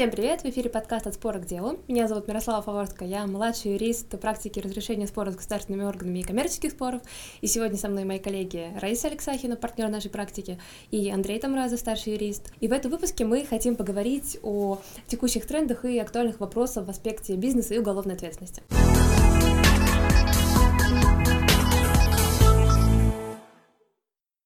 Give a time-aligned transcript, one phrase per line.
[0.00, 0.40] Всем привет!
[0.40, 1.78] В эфире подкаст «От спора к делу».
[1.86, 6.70] Меня зовут Мирослава Фаворска, я младший юрист практики разрешения споров с государственными органами и коммерческих
[6.70, 7.02] споров.
[7.42, 10.58] И сегодня со мной мои коллеги Раиса Алексахина, партнер нашей практики,
[10.90, 12.50] и Андрей Тамраза, старший юрист.
[12.60, 17.34] И в этом выпуске мы хотим поговорить о текущих трендах и актуальных вопросах в аспекте
[17.34, 18.62] бизнеса и уголовной ответственности.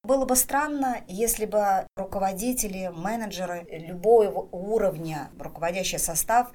[0.04, 6.52] Было бы странно, если бы руководители, менеджеры любого уровня, руководящий состав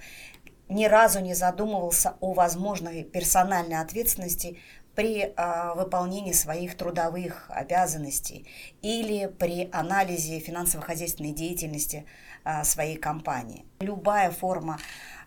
[0.69, 4.59] ни разу не задумывался о возможной персональной ответственности
[4.93, 8.45] при э, выполнении своих трудовых обязанностей
[8.83, 12.05] или при анализе финансово-хозяйственной деятельности
[12.45, 13.65] э, своей компании.
[13.79, 14.77] Любая форма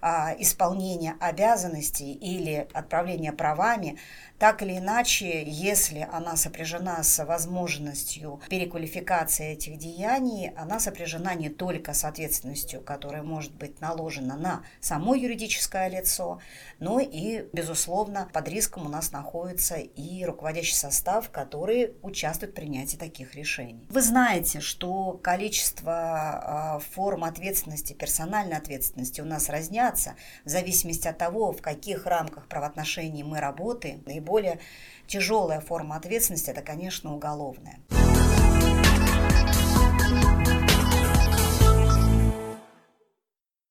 [0.02, 3.98] э, исполнения обязанностей или отправления правами
[4.42, 11.94] так или иначе, если она сопряжена с возможностью переквалификации этих деяний, она сопряжена не только
[11.94, 16.40] с ответственностью, которая может быть наложена на само юридическое лицо,
[16.80, 22.96] но и, безусловно, под риском у нас находится и руководящий состав, который участвует в принятии
[22.96, 23.86] таких решений.
[23.90, 29.48] Вы знаете, что количество а, форм ответственности, персональной ответственности у нас
[29.92, 34.02] разнятся в зависимости от того, в каких рамках правоотношений мы работаем.
[34.06, 34.58] Наиболее наиболее
[35.06, 37.78] тяжелая форма ответственности– это, конечно, уголовная.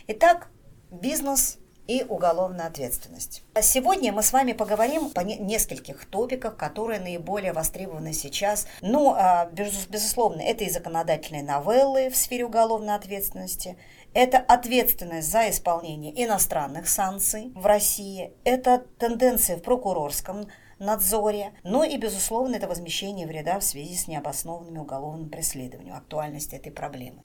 [0.07, 0.49] Итак,
[0.91, 3.43] бизнес и уголовная ответственность.
[3.61, 8.67] Сегодня мы с вами поговорим по нескольких топиках, которые наиболее востребованы сейчас.
[8.81, 13.77] Ну, а, безусловно, это и законодательные новеллы в сфере уголовной ответственности,
[14.13, 20.47] это ответственность за исполнение иностранных санкций в России, это тенденции в прокурорском
[20.79, 26.71] надзоре, ну и, безусловно, это возмещение вреда в связи с необоснованными уголовным преследованием, актуальность этой
[26.71, 27.21] проблемы.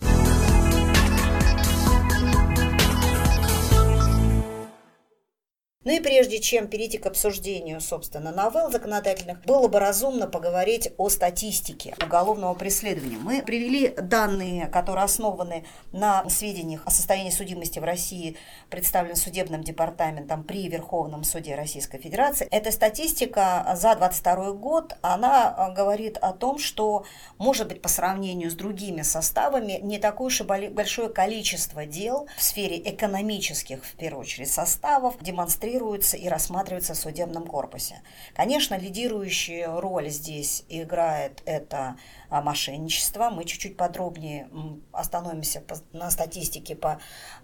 [5.86, 11.08] Ну и прежде чем перейти к обсуждению, собственно, новелл законодательных, было бы разумно поговорить о
[11.08, 13.18] статистике уголовного преследования.
[13.18, 18.36] Мы привели данные, которые основаны на сведениях о состоянии судимости в России,
[18.68, 22.48] представлены судебным департаментом при Верховном суде Российской Федерации.
[22.50, 27.04] Эта статистика за 2022 год, она говорит о том, что,
[27.38, 32.42] может быть, по сравнению с другими составами, не такое уж и большое количество дел в
[32.42, 38.02] сфере экономических, в первую очередь, составов демонстрирует регулируется и рассматривается в судебном корпусе.
[38.34, 41.96] Конечно, лидирующую роль здесь играет это
[42.28, 43.30] а, мошенничество.
[43.30, 44.48] Мы чуть-чуть подробнее
[44.92, 46.98] остановимся на статистике по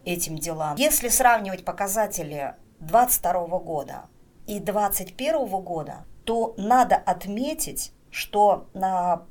[0.05, 0.77] этим делам.
[0.77, 4.03] Если сравнивать показатели 2022 года
[4.47, 9.27] и 2021 года, то надо отметить, что на,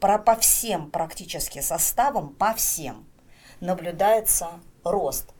[0.00, 3.06] по всем практически составам, по всем,
[3.60, 4.48] наблюдается
[4.84, 5.34] рост–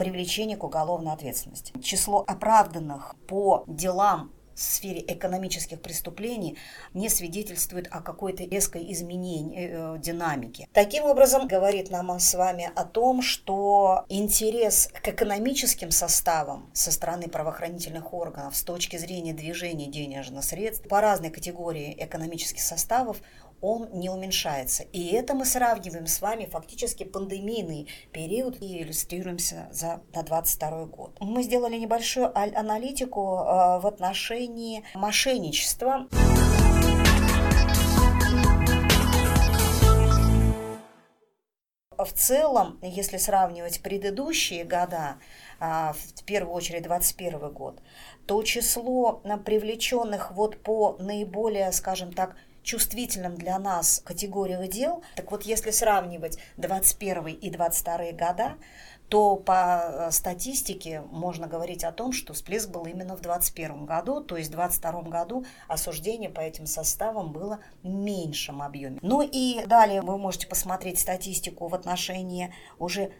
[0.00, 1.74] привлечение к уголовной ответственности.
[1.82, 6.56] Число оправданных по делам в сфере экономических преступлений
[6.94, 10.68] не свидетельствует о какой-то резкой изменении э, динамики.
[10.72, 17.28] Таким образом, говорит нам с вами о том, что интерес к экономическим составам со стороны
[17.28, 23.18] правоохранительных органов с точки зрения движения денежных средств по разной категории экономических составов
[23.60, 24.84] он не уменьшается.
[24.92, 31.16] И это мы сравниваем с вами фактически пандемийный период и иллюстрируемся за, на 22 год.
[31.20, 36.08] Мы сделали небольшую аналитику э, в отношении мошенничества.
[42.04, 45.16] в целом, если сравнивать предыдущие года,
[45.58, 47.82] а, в первую очередь 2021 год,
[48.26, 55.02] то число привлеченных вот по наиболее, скажем так, чувствительным для нас категориях дел.
[55.16, 58.56] Так вот, если сравнивать 21 и 22 года,
[59.10, 64.20] то по э, статистике можно говорить о том, что всплеск был именно в 2021 году,
[64.20, 69.00] то есть в 2022 году осуждение по этим составам было в меньшем объеме.
[69.02, 73.10] Ну и далее вы можете посмотреть статистику в отношении уже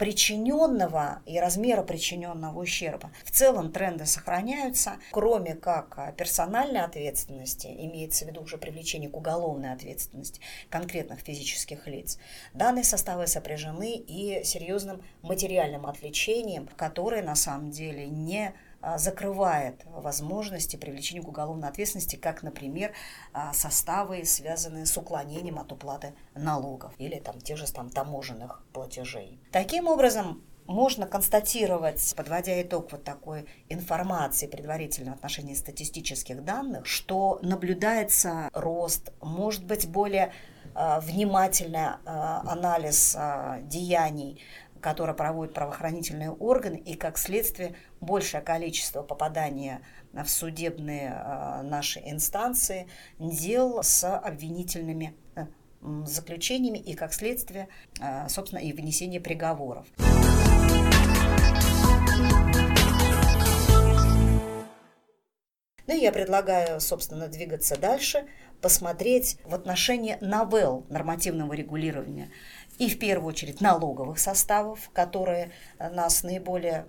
[0.00, 3.10] причиненного и размера причиненного ущерба.
[3.22, 9.74] В целом тренды сохраняются, кроме как персональной ответственности, имеется в виду уже привлечение к уголовной
[9.74, 12.18] ответственности конкретных физических лиц.
[12.54, 18.54] Данные составы сопряжены и серьезным материальным отвлечением, которое на самом деле не
[18.96, 22.92] закрывает возможности привлечения к уголовной ответственности, как, например,
[23.32, 29.38] а, составы, связанные с уклонением от уплаты налогов или там, тех же там, таможенных платежей.
[29.52, 37.40] Таким образом, можно констатировать, подводя итог вот такой информации предварительно в отношении статистических данных, что
[37.42, 40.32] наблюдается рост, может быть, более
[40.76, 43.16] э, внимательный анализ
[43.62, 44.40] деяний
[44.80, 49.82] которые проводят правоохранительные органы, и как следствие большее количество попадания
[50.12, 52.88] в судебные э, наши инстанции
[53.18, 55.46] дел с обвинительными э,
[56.04, 57.68] заключениями и как следствие,
[58.00, 59.86] э, собственно, и вынесение приговоров.
[65.86, 68.28] Ну и я предлагаю, собственно, двигаться дальше,
[68.60, 72.30] посмотреть в отношении новелл нормативного регулирования
[72.78, 76.86] и в первую очередь налоговых составов, которые нас наиболее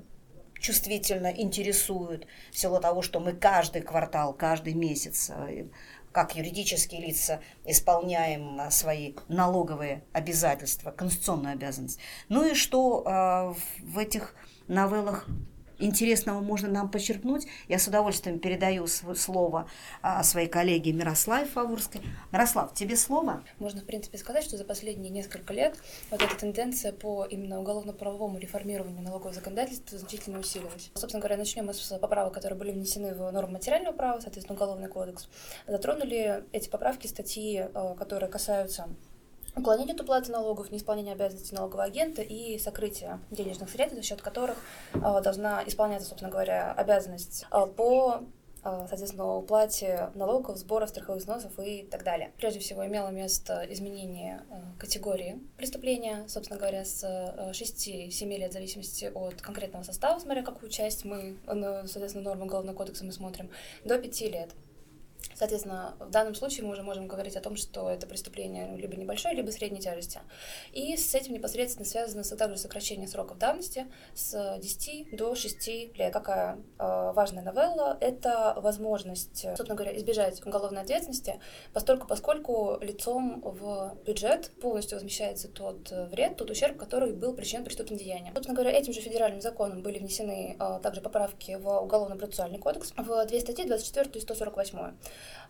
[0.61, 5.65] чувствительно интересуют в силу того, что мы каждый квартал, каждый месяц э,
[6.11, 11.99] как юридические лица исполняем э, свои налоговые обязательства, конституционную обязанность.
[12.29, 14.35] Ну и что э, в этих
[14.67, 15.27] новеллах
[15.81, 17.47] интересного можно нам почерпнуть.
[17.67, 19.67] Я с удовольствием передаю слово
[20.01, 22.01] а, своей коллеге Мирославе Фаворской.
[22.31, 23.43] Мирослав, тебе слово.
[23.59, 25.77] Можно, в принципе, сказать, что за последние несколько лет
[26.09, 30.91] вот эта тенденция по именно уголовно-правовому реформированию налогового законодательства значительно усилилась.
[30.95, 34.89] Собственно говоря, начнем мы с поправок, которые были внесены в норму материального права, соответственно, Уголовный
[34.89, 35.27] кодекс.
[35.67, 38.89] Затронули эти поправки статьи, э, которые касаются
[39.55, 44.57] уклонение от уплаты налогов, неисполнение обязанностей налогового агента и сокрытие денежных средств, за счет которых
[44.93, 48.21] э, должна исполняться, собственно говоря, обязанность э, по
[48.63, 52.31] э, соответственно, уплате налогов, сборов, страховых взносов и так далее.
[52.37, 54.43] Прежде всего, имело место изменение
[54.79, 61.03] категории преступления, собственно говоря, с 6-7 лет в зависимости от конкретного состава, смотря какую часть
[61.05, 63.49] мы, соответственно, нормы Уголовного кодекса мы смотрим,
[63.83, 64.51] до 5 лет.
[65.35, 69.33] Соответственно, в данном случае мы уже можем говорить о том, что это преступление либо небольшой,
[69.33, 70.19] либо средней тяжести.
[70.71, 76.13] И с этим непосредственно связано также сокращение сроков давности с 10 до 6 лет.
[76.13, 77.97] Какая э, важная новелла?
[78.01, 81.39] Это возможность, собственно говоря, избежать уголовной ответственности,
[81.73, 87.97] поскольку, поскольку лицом в бюджет полностью возмещается тот вред, тот ущерб, который был причинен преступным
[87.97, 88.33] деянием.
[88.33, 93.25] Собственно говоря, этим же федеральным законом были внесены э, также поправки в Уголовно-процессуальный кодекс в
[93.25, 94.91] две статьи, 24 и 148.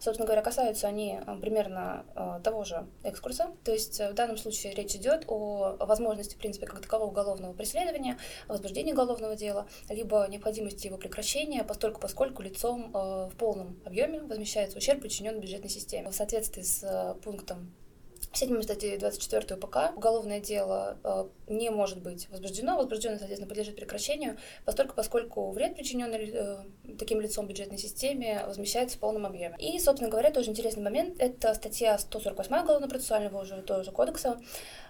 [0.02, 3.52] Собственно говоря, касаются они э, примерно э, того же экскурса.
[3.63, 7.54] То есть э, в данном случае речь идет о возможности, в принципе, как такового уголовного
[7.54, 8.18] преследования,
[8.48, 15.02] возбуждения уголовного дела, либо необходимости его прекращения, постольку поскольку лицом в полном объеме возмещается ущерб,
[15.02, 16.10] причиненный бюджетной системе.
[16.10, 17.72] В соответствии с пунктом
[18.33, 22.78] 7 статьи 24 УПК уголовное дело э, не может быть возбуждено.
[22.78, 26.57] Возбужденное, соответственно, подлежит прекращению, поскольку, поскольку вред, причиненный э,
[26.98, 29.56] таким лицом бюджетной системе, возмещается в полном объеме.
[29.60, 34.39] И, собственно говоря, тоже интересный момент, это статья 148 Уголовно-процессуального уже того же кодекса,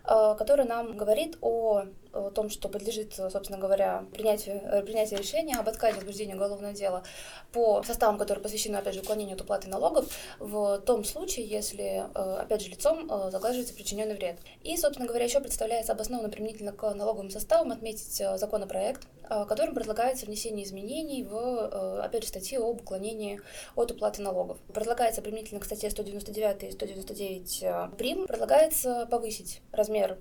[0.03, 5.55] э, которая нам говорит о, о том, что подлежит, собственно говоря, принятию, э, принятию решения
[5.55, 7.03] об отказе возбуждения уголовного дела
[7.51, 10.09] по составам, которые посвящены, опять же, уклонению от уплаты налогов,
[10.39, 14.37] в том случае, если, э, опять же, лицом э, заглаживается причиненный вред.
[14.63, 19.07] И, собственно говоря, еще представляется обоснованно применительно к налоговым составам отметить законопроект,
[19.47, 23.39] которым предлагается внесение изменений в, опять же, статьи об уклонении
[23.75, 24.57] от уплаты налогов.
[24.73, 30.17] Предлагается применительно к статье 199 и 199 прим, предлагается повысить размер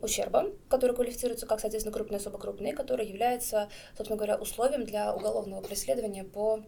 [0.00, 5.60] ущерба, который квалифицируется как, соответственно, крупный особо крупный, который является, собственно говоря, условием для уголовного
[5.62, 6.64] преследования по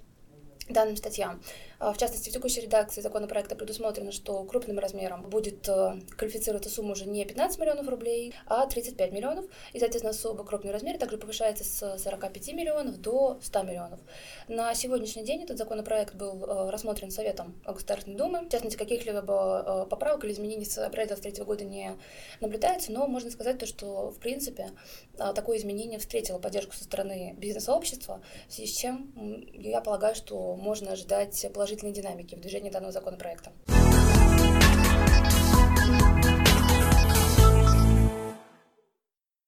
[0.69, 1.41] данным статьям.
[1.79, 6.93] А, в частности, в текущей редакции законопроекта предусмотрено, что крупным размером будет э, квалифицироваться сумма
[6.93, 9.45] уже не 15 миллионов рублей, а 35 миллионов.
[9.73, 14.01] И, соответственно, особо крупный размер также повышается с 45 миллионов до 100 миллионов.
[14.49, 18.41] На сегодняшний день этот законопроект был э, рассмотрен Советом Государственной Думы.
[18.47, 21.93] В частности, каких-либо э, поправок или изменений с апреля 2023 года не
[22.41, 24.71] наблюдается, но можно сказать то, что, в принципе,
[25.17, 29.13] такое изменение встретило поддержку со стороны бизнес-сообщества, в связи с чем
[29.53, 33.53] я полагаю, что можно положительных положительной динамики в движении данного законопроекта.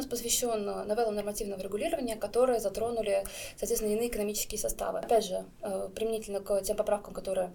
[0.09, 3.25] посвящен новеллам нормативного регулирования, которые затронули,
[3.59, 5.01] соответственно, иные экономические составы.
[5.01, 7.53] Опять же, э, применительно к тем поправкам, которые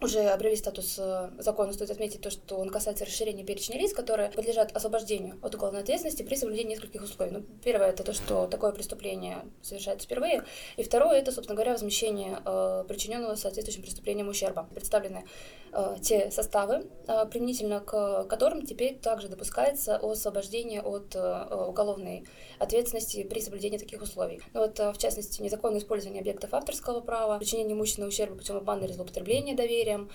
[0.00, 4.30] уже обрели статус э, закона, стоит отметить то, что он касается расширения перечня лиц, которые
[4.30, 7.30] подлежат освобождению от уголовной ответственности при соблюдении нескольких условий.
[7.30, 10.44] Ну, первое это то, что такое преступление совершается впервые,
[10.76, 14.68] и второе это, собственно говоря, возмещение э, причиненного соответствующим преступлением ущерба.
[14.74, 15.24] Представлены
[15.65, 15.65] э,
[16.02, 22.24] те составы, э, применительно к которым теперь также допускается освобождение от э, уголовной
[22.58, 24.40] ответственности при соблюдении таких условий.
[24.54, 28.84] Ну, вот, э, в частности, незаконное использование объектов авторского права, причинение имущественного ущерба путем обмана
[28.84, 30.10] или злоупотребления доверием,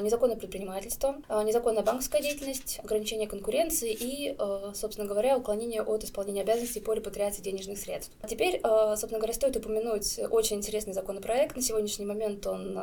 [0.00, 4.36] незаконное предпринимательство, незаконная банковская деятельность, ограничение конкуренции и,
[4.74, 8.12] собственно говоря, уклонение от исполнения обязанностей по репатриации денежных средств.
[8.22, 11.56] А теперь, собственно говоря, стоит упомянуть очень интересный законопроект.
[11.56, 12.74] На сегодняшний момент он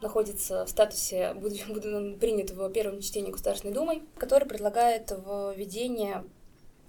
[0.00, 6.24] находится в статусе, будет, будет принят в первом чтении Государственной Думой, который предлагает введение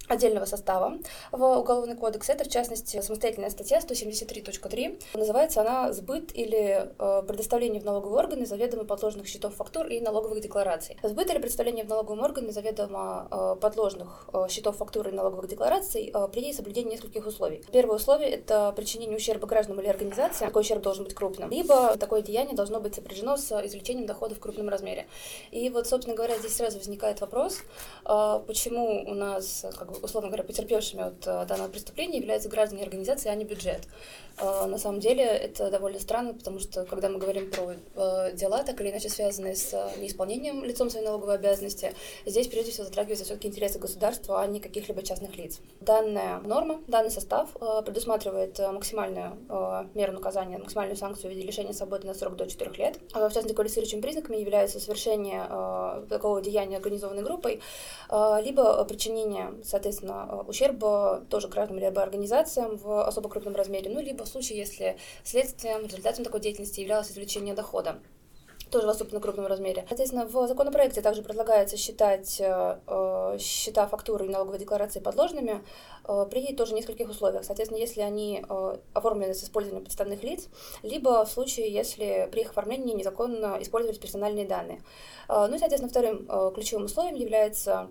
[0.07, 0.97] отдельного состава
[1.31, 2.29] в Уголовный кодекс.
[2.29, 5.01] Это, в частности, самостоятельная статья 173.3.
[5.13, 10.41] Называется она «Сбыт или э, предоставление в налоговые органы заведомо подложных счетов фактур и налоговых
[10.41, 10.97] деклараций».
[11.03, 16.13] Сбыт или представление в налоговые органы заведомо э, подложных э, счетов фактур и налоговых деклараций
[16.31, 17.63] при соблюдении нескольких условий.
[17.71, 20.49] Первое условие– это причинение ущерба гражданам или организациям.
[20.49, 21.49] Такой ущерб должен быть крупным.
[21.49, 25.07] Либо такое деяние должно быть сопряжено с извлечением дохода в крупном размере.
[25.51, 27.59] И вот, собственно говоря, здесь сразу возникает вопрос,
[28.03, 33.35] почему у нас как условно говоря, потерпевшими от э, данного преступления являются граждане организации, а
[33.35, 33.81] не бюджет.
[34.37, 38.63] Э, на самом деле это довольно странно, потому что когда мы говорим про э, дела,
[38.63, 41.93] так или иначе связанные с неисполнением лицом своей налоговой обязанности,
[42.25, 45.59] здесь прежде всего затрагиваются все-таки интересы государства, а не каких-либо частных лиц.
[45.79, 47.49] Данная норма, данный состав
[47.85, 49.37] предусматривает максимальную
[49.93, 52.99] меру наказания, максимальную санкцию в виде лишения свободы на срок до 4 лет.
[53.11, 55.43] В частности, квалифицирующими признаками являются совершение
[56.09, 57.61] такого деяния организованной группой,
[58.09, 59.82] либо причинение, соответственно,
[60.47, 65.85] ущерба тоже гражданам либо организациям в особо крупном размере, ну, либо в случае, если следствием,
[65.85, 67.97] результатом такой деятельности являлось извлечение дохода
[68.73, 69.85] тоже в особенно крупном размере.
[69.87, 75.63] Соответственно, в законопроекте также предлагается считать э, э счета фактуры и налоговой декларации подложными
[76.07, 77.45] э, при тоже нескольких условиях.
[77.45, 80.49] Соответственно, если они э, оформлены с использованием подставных лиц,
[80.81, 84.81] либо в случае, если при их оформлении незаконно использовались персональные данные.
[85.29, 87.89] Э, ну и, соответственно, вторым э, ключевым условием является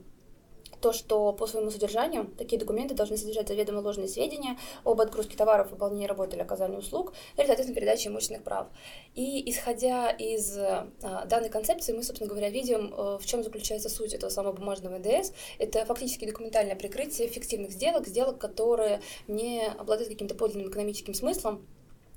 [0.82, 5.70] то, что по своему содержанию такие документы должны содержать заведомо ложные сведения об отгрузке товаров,
[5.70, 8.66] выполнении работы или оказании услуг, или, соответственно, передаче имущественных прав.
[9.14, 10.88] И исходя из а,
[11.26, 15.32] данной концепции, мы, собственно говоря, видим, а, в чем заключается суть этого самого бумажного НДС.
[15.58, 21.64] Это фактически документальное прикрытие фиктивных сделок, сделок, которые не обладают каким-то подлинным экономическим смыслом,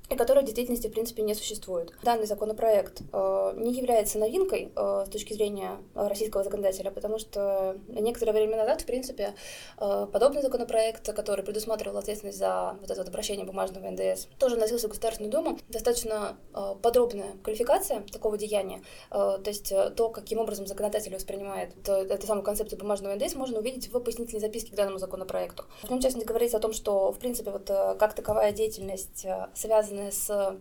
[0.10, 1.92] и которая в действительности, в принципе, не существует.
[2.04, 8.32] Данный законопроект э, не является новинкой э, с точки зрения российского законодателя, потому что некоторое
[8.32, 9.34] время назад, в принципе,
[9.78, 14.88] э, подобный законопроект, который предусматривал ответственность за вот это вот обращение бумажного НДС, тоже носился
[14.88, 15.60] в Государственную Думу.
[15.70, 18.82] Достаточно э, подробная квалификация такого деяния,
[19.12, 23.60] э, то есть э, то, каким образом законодатель воспринимает эту самую концепцию бумажного НДС, можно
[23.60, 25.66] увидеть в пояснительной записке к данному законопроекту.
[25.84, 29.48] В нем, частности, говорится о том, что, в принципе, вот э, как таковая деятельность э,
[29.54, 30.58] связана связанные с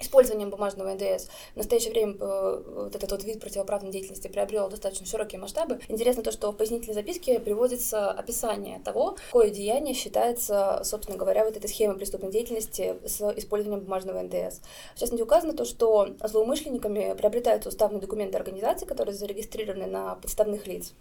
[0.00, 1.26] использованием бумажного НДС.
[1.52, 5.78] В настоящее время э, вот этот вот вид противоправной деятельности приобрел достаточно широкие масштабы.
[5.88, 11.54] Интересно то, что в пояснительной записке приводится описание того, какое деяние считается, собственно говоря, вот
[11.54, 14.60] этой схемой преступной деятельности с использованием бумажного НДС.
[14.94, 20.94] В частности, указано то, что злоумышленниками приобретаются уставные документы организации, которые зарегистрированы на подставных лиц.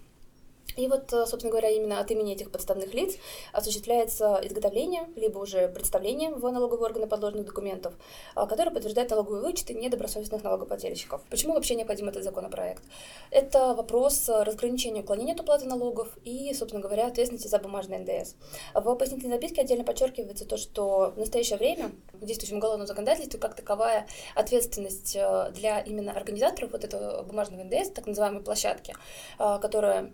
[0.80, 3.18] И вот, э, собственно говоря, именно от имени этих подставных лиц
[3.52, 7.94] осуществляется изготовление, либо уже представление в налоговые органы подложных документов,
[8.36, 11.22] э, которые подтверждают налоговые вычеты недобросовестных налогоплательщиков.
[11.30, 12.82] Почему вообще необходим этот законопроект?
[13.30, 18.36] Это вопрос разграничения уклонения от уплаты налогов и, собственно говоря, ответственности за бумажный НДС.
[18.74, 23.54] В пояснительной записке отдельно подчеркивается то, что в настоящее время в действующем уголовном законодательстве как
[23.54, 28.96] таковая ответственность э, для именно организаторов вот этого бумажного НДС, так называемой площадки,
[29.38, 30.10] которая Э,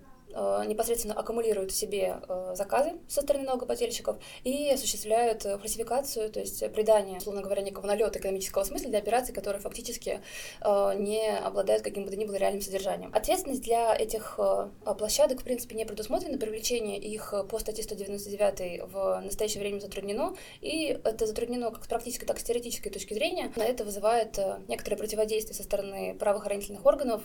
[0.68, 6.72] непосредственно аккумулируют в себе э, заказы со стороны налогоплательщиков и осуществляют э, фальсификацию, то есть
[6.74, 10.22] придание, условно говоря, некого налета экономического смысла для операций, которые фактически
[10.64, 13.12] не обладают каким бы то ни было реальным содержанием.
[13.14, 14.40] Ответственность для этих
[14.98, 21.00] площадок, в принципе, не предусмотрена, привлечение их по статье 199 в настоящее время затруднено, и
[21.04, 23.52] это затруднено как с практической, так и с теоретической точки зрения.
[23.56, 24.38] На это вызывает
[24.68, 27.22] некоторое противодействие со стороны правоохранительных органов,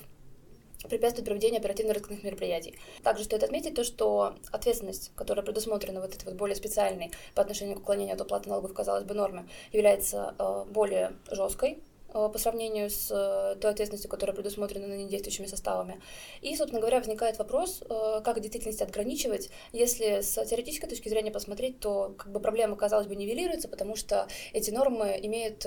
[0.88, 2.78] препятствует проведению оперативно-розыскных мероприятий.
[3.02, 7.76] Также стоит отметить то, что ответственность, которая предусмотрена вот этой вот более специальной по отношению
[7.76, 12.88] к уклонению от уплаты налогов, казалось бы, норме, является э, более жесткой э, по сравнению
[12.88, 16.00] с э, той ответственностью, которая предусмотрена на недействующими составами.
[16.40, 17.82] И, собственно говоря, возникает вопрос,
[18.24, 19.50] как в действительности отграничивать.
[19.72, 24.28] Если с теоретической точки зрения посмотреть, то как бы проблема, казалось бы, нивелируется, потому что
[24.54, 25.66] эти нормы имеют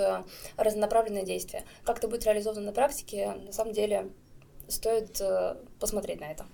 [0.57, 1.65] разнонаправленное действие.
[1.83, 4.09] Как это будет реализовано на практике, на самом деле
[4.67, 6.45] стоит э, посмотреть на это.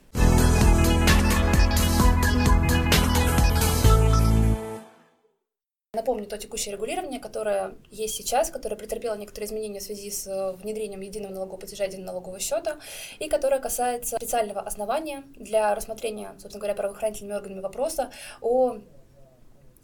[5.95, 10.53] Напомню то текущее регулирование, которое есть сейчас, которое претерпело некоторые изменения в связи с э,
[10.53, 12.77] внедрением единого налогового платежа, единого налогового счета,
[13.17, 18.77] и которое касается специального основания для рассмотрения, собственно говоря, правоохранительными органами вопроса о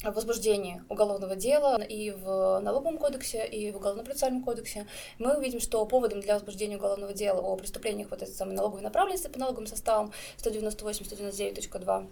[0.03, 4.87] возбуждении уголовного дела и в налоговом кодексе, и в уголовно-процессуальном кодексе,
[5.19, 9.27] мы увидим, что поводом для возбуждения уголовного дела о преступлениях вот этой самой налоговой направленности
[9.27, 12.07] по налоговым составам 198-199.2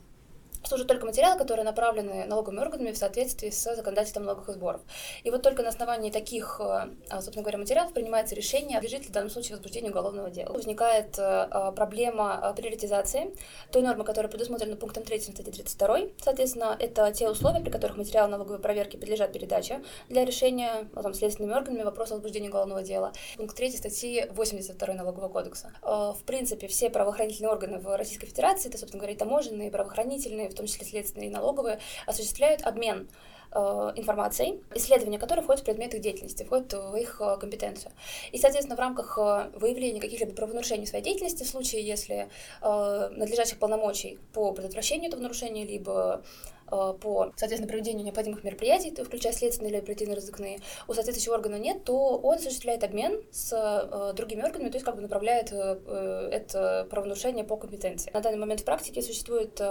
[0.64, 4.82] служат только материалы, которые направлены налоговыми органами в соответствии с законодательством налоговых сборов.
[5.24, 9.12] И вот только на основании таких, э, собственно говоря, материалов принимается решение, лежит ли в
[9.12, 10.54] данном случае возбуждение уголовного дела.
[10.54, 13.36] Возникает э, проблема приоритизации
[13.72, 16.00] той нормы, которая предусмотрена пунктом 3 статьи 32.
[16.22, 21.14] Соответственно, это те условия, при которых материалы налоговой проверки подлежат передаче для решения ну, там,
[21.14, 23.12] следственными органами вопроса возбуждения уголовного дела.
[23.38, 25.72] Пункт 3 статьи 82 Налогового кодекса.
[25.82, 30.68] В принципе, все правоохранительные органы в Российской Федерации, это, собственно говоря, таможенные, правоохранительные, в том
[30.68, 33.10] числе следственные и налоговые, осуществляют обмен
[33.52, 33.60] э,
[33.96, 37.92] информацией, исследования которой входят в предмет их деятельности, входят в их э, компетенцию.
[38.32, 42.30] И, соответственно, в рамках э, выявления каких-либо правонарушений своей деятельности, в случае, если
[42.62, 46.24] надлежащих полномочий по предотвращению этого нарушения, либо
[46.70, 52.36] по, соответственно, проведению необходимых мероприятий, включая следственные или оперативно-розыскные, у соответствующего органа нет, то он
[52.36, 58.12] осуществляет обмен с другими органами, то есть как бы направляет это правонарушение по компетенции.
[58.12, 59.62] На данный момент в практике существует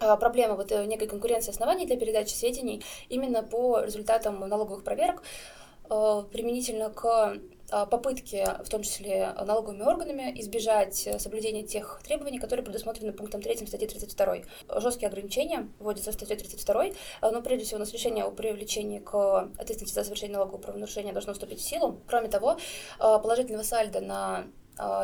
[0.00, 5.22] проблема вот э, некой конкуренции оснований для передачи сведений именно по результатам налоговых проверок
[5.88, 7.38] э, применительно к
[7.72, 13.64] а, попытке, в том числе налоговыми органами, избежать соблюдения тех требований, которые предусмотрены пунктом 3
[13.66, 14.38] статьи 32.
[14.80, 16.86] Жесткие ограничения вводятся в статье 32,
[17.22, 21.32] но прежде всего у нас решение о привлечении к ответственности за совершение налогового правонарушения должно
[21.32, 22.00] вступить в силу.
[22.08, 22.56] Кроме того,
[22.98, 24.44] а, положительного сальда на а,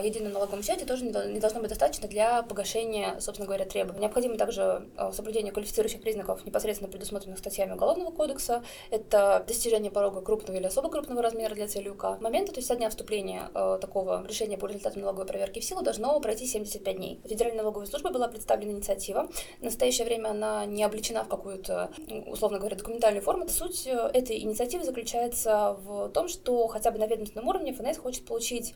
[0.03, 4.01] едином налоговом счете тоже не должно быть достаточно для погашения, собственно говоря, требований.
[4.01, 8.63] Необходимо также а, соблюдение квалифицирующих признаков, непосредственно предусмотренных статьями Уголовного кодекса.
[8.91, 12.19] Это достижение порога крупного или особо крупного размера для цели УК.
[12.21, 15.83] Момента, то есть со дня вступления э, такого решения по результатам налоговой проверки в силу
[15.83, 17.21] должно пройти 75 дней.
[17.29, 19.29] Федеральной налоговой службе была представлена инициатива.
[19.61, 21.91] В настоящее время она не обличена в какую-то,
[22.27, 23.49] условно говоря, документальную форму.
[23.49, 28.25] Суть э, этой инициативы заключается в том, что хотя бы на ведомственном уровне ФНС хочет
[28.25, 28.75] получить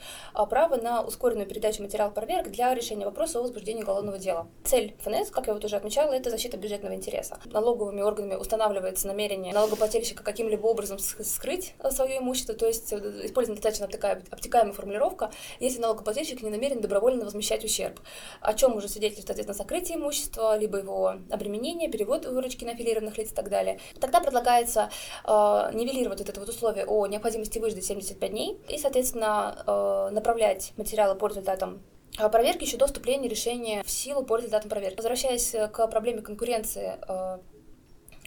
[0.48, 4.48] право на на ускоренную передачу материалов проверок для решения вопроса о возбуждении уголовного дела.
[4.64, 7.38] Цель ФНС, как я вот уже отмечала, это защита бюджетного интереса.
[7.44, 13.60] Налоговыми органами устанавливается намерение налогоплательщика каким-либо образом скрыть э, свое имущество, то есть э, использована
[13.60, 13.86] достаточно
[14.32, 18.00] обтекаемая формулировка, если налогоплательщик не намерен добровольно возмещать ущерб,
[18.40, 23.30] о чем уже свидетельствует, соответственно, сокрытие имущества, либо его обременение, перевод выручки на аффилированных лиц
[23.30, 23.78] и так далее.
[24.00, 24.90] Тогда предлагается
[25.24, 25.30] э,
[25.72, 31.14] нивелировать вот это вот условие о необходимости выждать 75 дней и, соответственно, э, направлять материалы
[31.14, 31.82] по результатам
[32.18, 34.96] а, проверки еще до вступления решения в силу по результатам проверки.
[34.96, 37.38] Возвращаясь к проблеме конкуренции э,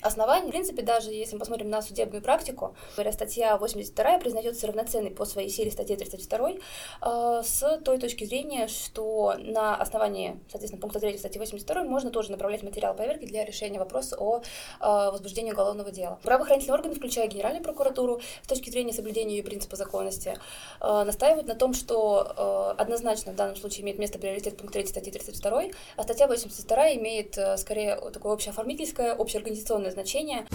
[0.04, 0.48] оснований.
[0.48, 2.76] В принципе, даже если мы посмотрим на судебную практику,
[3.12, 9.36] статья 82 признается равноценной по своей силе статье 32 э, с той точки зрения, что
[9.38, 14.18] на основании, соответственно, пункта 3 статьи 82 можно тоже направлять материал проверки для решения вопроса
[14.20, 14.42] о э,
[14.82, 16.20] возбуждении уголовного дела.
[16.24, 20.38] Правоохранительные органы, включая Генеральную прокуратуру, с точки зрения соблюдения ее принципа законности,
[20.82, 25.12] э, настаивают на том, что однозначно в данном случае имеет место приоритет пункт 3 статьи
[25.12, 25.64] 32,
[25.96, 30.46] а статья 82 имеет скорее такое общеоформительское, общеорганизационное значение.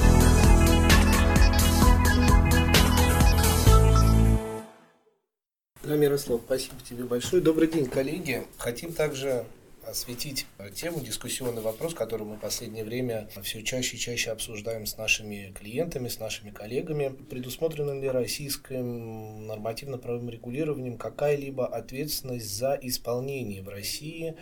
[5.82, 7.40] Да, Мирослав, спасибо тебе большое.
[7.42, 8.46] Добрый день, коллеги.
[8.58, 9.46] Хотим также
[9.88, 14.96] осветить тему, дискуссионный вопрос, который мы в последнее время все чаще и чаще обсуждаем с
[14.96, 17.08] нашими клиентами, с нашими коллегами.
[17.08, 24.36] Предусмотрена ли российским нормативно-правовым регулированием какая-либо ответственность за исполнение в России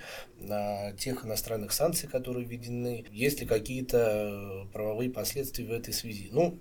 [0.48, 3.04] а, тех иностранных санкций, которые введены?
[3.12, 6.28] Есть ли какие-то правовые последствия в этой связи?
[6.32, 6.58] Ну,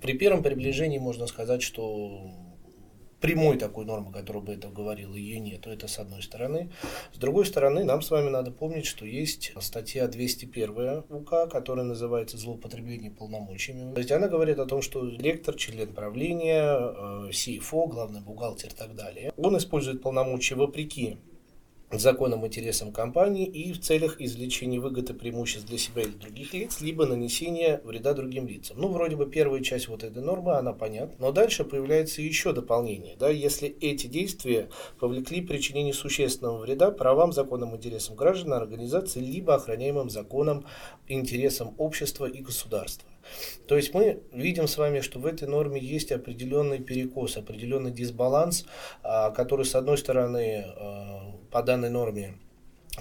[0.00, 2.30] при первом приближении можно сказать, что
[3.20, 5.66] прямой такой нормы, которая бы это говорила, ее нет.
[5.66, 6.70] Это с одной стороны.
[7.12, 12.38] С другой стороны, нам с вами надо помнить, что есть статья 201 УК, которая называется
[12.38, 13.94] «Злоупотребление полномочиями».
[13.94, 18.76] То есть она говорит о том, что директор, член правления, э, CFO, главный бухгалтер и
[18.76, 21.18] так далее, он использует полномочия вопреки
[21.90, 27.06] законным интересам компании и в целях извлечения выгоды преимуществ для себя или других лиц, либо
[27.06, 28.78] нанесения вреда другим лицам.
[28.78, 33.16] Ну, вроде бы первая часть вот этой нормы, она понятна, но дальше появляется еще дополнение.
[33.18, 34.68] Да, если эти действия
[35.00, 40.66] повлекли причинение существенного вреда правам, законным интересам граждан, организации, либо охраняемым законом
[41.06, 43.08] интересам общества и государства.
[43.66, 48.64] То есть мы видим с вами, что в этой норме есть определенный перекос, определенный дисбаланс,
[49.02, 52.34] а, который, с одной стороны, а, по данной норме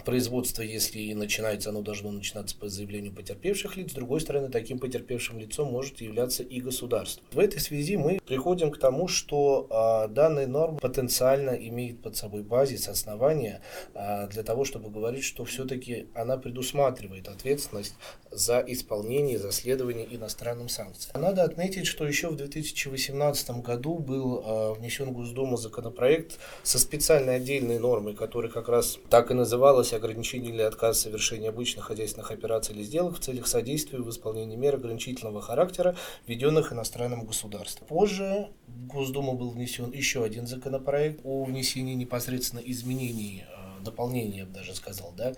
[0.04, 3.92] производство, если и начинается, оно должно начинаться по заявлению потерпевших лиц.
[3.92, 7.24] С другой стороны, таким потерпевшим лицом может являться и государство.
[7.32, 12.44] В этой связи мы приходим к тому, что а, данная норма потенциально имеет под собой
[12.44, 13.62] базис, основания
[13.94, 17.96] а, для того, чтобы говорить, что все-таки она предусматривает ответственность
[18.32, 21.20] за исполнение, за следование иностранным санкциям.
[21.22, 27.38] Надо отметить, что еще в 2018 году был а, внесен в Госдуму законопроект со специальной
[27.38, 32.32] отдельной нормой, которая как раз так и называлась предполагалось ограничение или отказ совершения обычных хозяйственных
[32.32, 35.96] операций или сделок в целях содействия в исполнении мер ограничительного характера,
[36.28, 37.88] введенных иностранным государством.
[37.88, 43.46] Позже в Госдуму был внесен еще один законопроект о внесении непосредственно изменений
[43.84, 45.34] дополнение, я бы даже сказал, да,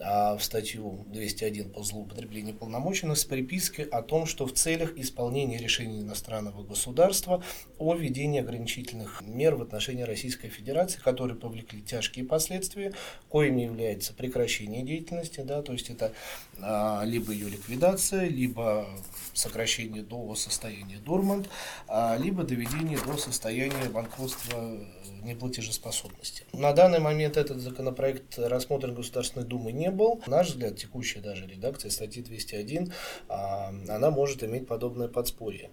[0.00, 5.58] а в статью 201 по злоупотреблению полномочий с припиской о том, что в целях исполнения
[5.58, 7.42] решений иностранного государства
[7.78, 12.92] о введении ограничительных мер в отношении Российской Федерации, которые повлекли тяжкие последствия,
[13.28, 16.12] коими является прекращение деятельности, да, то есть это
[16.60, 18.86] а, либо ее ликвидация, либо
[19.34, 21.48] сокращение до состояния дормант,
[21.88, 24.78] а, либо доведение до состояния банкротства
[25.22, 26.44] неплатежеспособности.
[26.52, 30.22] На данный момент этот законопроект рассмотрен Государственной Думой не был.
[30.26, 32.92] На наш взгляд, текущая даже редакция статьи 201,
[33.28, 35.70] а, она может иметь подобное подспорье.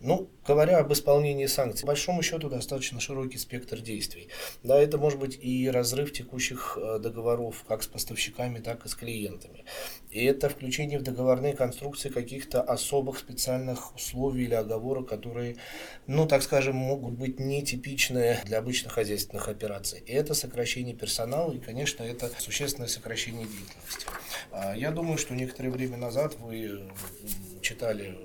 [0.00, 4.28] Ну, говоря об исполнении санкций, по большому счету достаточно широкий спектр действий.
[4.62, 8.94] Да, это может быть и разрыв текущих э, договоров как с поставщиками, так и с
[8.94, 9.64] клиентами.
[10.10, 15.56] И это включение в договорные конструкции каких-то особых специальных условий или оговорок, которые,
[16.06, 20.00] ну, так скажем, могут быть нетипичны для обычных хозяйственных операций.
[20.06, 24.06] И это сокращение персонала, и, конечно, это существенное сокращение деятельности.
[24.50, 26.90] А, я думаю, что некоторое время назад вы
[27.62, 28.18] читали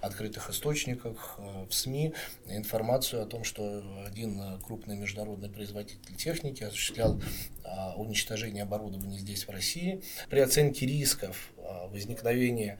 [0.00, 2.14] открытых источниках, э, в СМИ
[2.46, 7.20] информацию о том, что один крупный международный производитель техники осуществлял
[7.64, 10.02] а, уничтожение оборудования здесь, в России.
[10.28, 12.78] При оценке рисков а, возникновения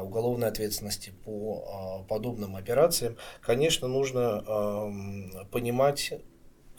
[0.00, 6.12] уголовной ответственности по подобным операциям, конечно, нужно понимать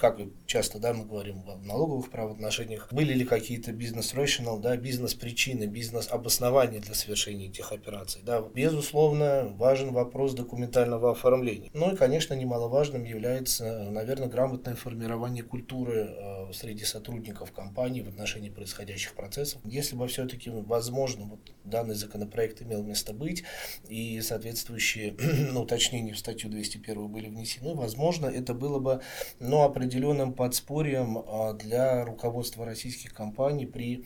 [0.03, 6.81] как часто да, мы говорим в налоговых правоотношениях, были ли какие-то бизнес-rational, да, бизнес-причины, бизнес-обоснования
[6.81, 8.21] для совершения этих операций.
[8.25, 8.41] Да.
[8.41, 11.69] Безусловно, важен вопрос документального оформления.
[11.73, 18.49] Ну и, конечно, немаловажным является, наверное, грамотное формирование культуры э, среди сотрудников компании в отношении
[18.49, 19.61] происходящих процессов.
[19.63, 23.45] Если бы все-таки, возможно, вот данный законопроект имел место быть
[23.87, 25.15] и соответствующие
[25.53, 28.99] ну, уточнения в статью 201 были внесены, возможно, это было бы
[29.39, 34.05] ну, определенно определенным подспорьем а, для руководства российских компаний при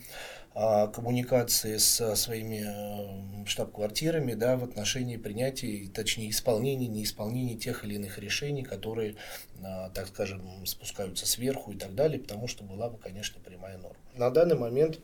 [0.54, 7.94] а, коммуникации со своими э, штаб-квартирами да, в отношении принятия, точнее исполнения, неисполнения тех или
[7.94, 9.16] иных решений, которые,
[9.64, 13.96] а, так скажем, спускаются сверху и так далее, потому что была бы, конечно, прямая норма.
[14.14, 15.00] На данный момент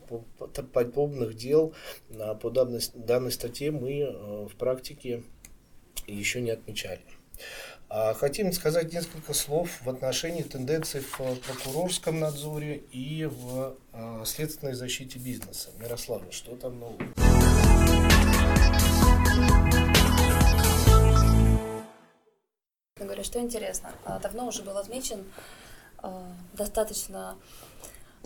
[0.71, 1.73] подобных дел
[2.41, 5.23] по данной, данной статье мы э, в практике
[6.05, 7.01] еще не отмечали.
[7.97, 14.73] А хотим сказать несколько слов в отношении тенденций в прокурорском надзоре и в а, следственной
[14.73, 15.69] защите бизнеса.
[15.79, 16.99] Мирослава, что там нового?
[22.99, 25.23] Говорю, что интересно, а, давно уже был отмечен
[26.51, 27.37] достаточно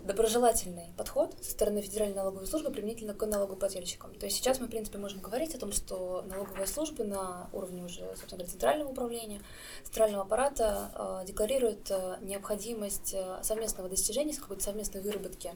[0.04, 4.14] доброжелательный подход со стороны Федеральной налоговой службы применительно к налогоплательщикам.
[4.16, 7.84] То есть сейчас мы, в принципе, можем говорить о том, что налоговые службы на уровне
[7.84, 9.42] уже, собственно говоря, центрального управления,
[9.84, 15.54] центрального аппарата э, декларируют э, необходимость э, совместного достижения, какой-то совместной выработки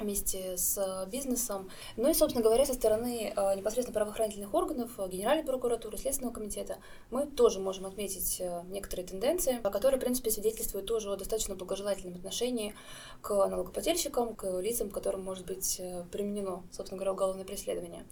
[0.00, 1.70] вместе с бизнесом.
[1.96, 6.78] Ну и, собственно говоря, со стороны э, непосредственно правоохранительных органов, э, Генеральной прокуратуры, Следственного комитета,
[7.10, 12.16] мы тоже можем отметить э, некоторые тенденции, которые, в принципе, свидетельствуют тоже о достаточно благожелательном
[12.16, 12.74] отношении
[13.20, 18.04] к налогоплательщикам, к лицам, которым может быть применено, собственно говоря, уголовное преследование.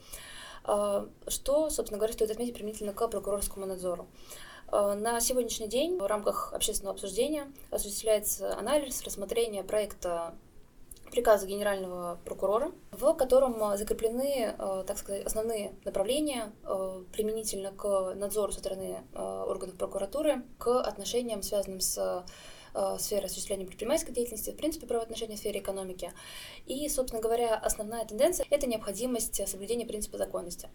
[0.65, 4.07] Что, собственно говоря, стоит отметить применительно к прокурорскому надзору.
[4.71, 10.35] На сегодняшний день в рамках общественного обсуждения осуществляется анализ, рассмотрение проекта
[11.11, 18.15] приказа генерального прокурора, в котором э, закреплены, э, так сказать, основные направления э, применительно к
[18.15, 22.25] надзору со стороны органов прокуратуры, к отношениям, связанным с
[22.99, 26.13] сферы осуществления предпринимательской деятельности, в принципе, правоотношения в сфере экономики.
[26.67, 30.69] И, собственно говоря, основная тенденция– это необходимость соблюдения принципа законности.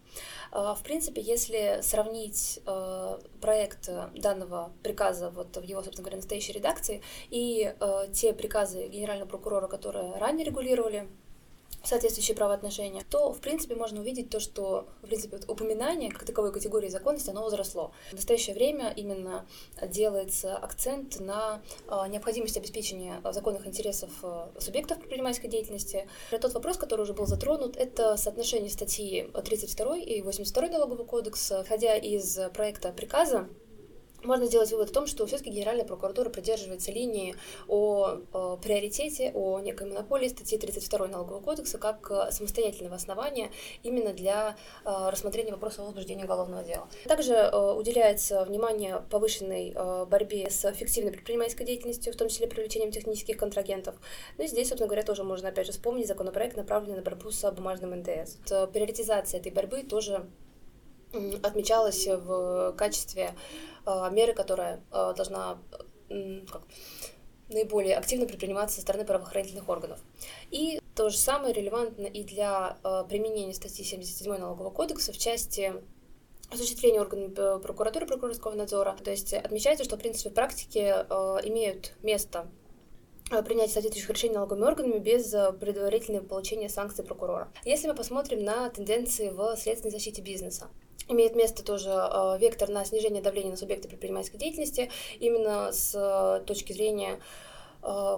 [0.52, 6.52] Э, в принципе, если сравнить э, проект данного приказа вот в его, собственно говоря, настоящей
[6.52, 7.74] редакции и
[8.12, 11.08] те приказы генерального прокурора, которые ранее регулировали
[11.84, 16.52] соответствующие правоотношения, то, в принципе, можно увидеть то, что, в принципе, вот упоминание как таковой
[16.52, 17.92] категории законности, оно возросло.
[18.10, 19.46] В настоящее время именно
[19.82, 26.08] делается акцент на а, необходимость обеспечения законных интересов а, субъектов предпринимательской деятельности.
[26.30, 31.96] Тот вопрос, который уже был затронут, это соотношение статьи 32 и 82 налогового кодекса, исходя
[31.96, 33.48] из проекта приказа
[34.24, 37.36] можно сделать вывод о том, что все-таки Генеральная прокуратура придерживается линии
[37.68, 43.50] о, о приоритете, о некой монополии статьи 32 Налогового кодекса как э, самостоятельного основания
[43.82, 46.88] именно для э, рассмотрения вопроса о возбуждении уголовного дела.
[47.06, 52.90] Также э, уделяется внимание повышенной э, борьбе с фиктивной предпринимательской деятельностью, в том числе привлечением
[52.90, 53.94] технических контрагентов.
[54.38, 57.50] Ну и здесь, собственно говоря, тоже можно опять же вспомнить законопроект, направленный на борьбу с
[57.52, 58.36] бумажным НДС.
[58.72, 60.26] Приоритизация этой борьбы тоже
[61.42, 63.34] отмечалась в качестве
[63.86, 65.58] э, меры, которая э, должна
[66.08, 66.62] как,
[67.48, 70.00] наиболее активно предприниматься со стороны правоохранительных органов.
[70.50, 75.74] И то же самое релевантно и для э, применения статьи 77 Налогового кодекса в части
[76.50, 78.96] осуществления органами прокуратуры прокурорского надзора.
[79.02, 81.06] То есть отмечается, что, в принципе, в практике
[81.44, 82.46] имеют место
[83.30, 87.50] принятие соответствующих решений налоговыми органами без предварительного получения санкций прокурора.
[87.64, 90.68] Если мы посмотрим на тенденции в следственной защите бизнеса,
[91.08, 96.44] имеет место тоже э, вектор на снижение давления на субъекты предпринимательской деятельности именно с э,
[96.44, 97.20] точки зрения